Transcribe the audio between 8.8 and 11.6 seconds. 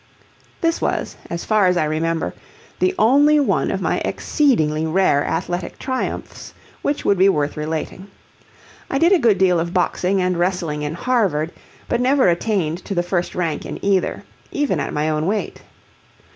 I did a good deal of boxing and wrestling in Harvard,